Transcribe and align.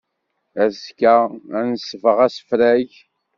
Azekka 0.63 1.15
ad 1.57 1.63
nesbeɣ 1.69 2.17
asefreg. 2.25 2.91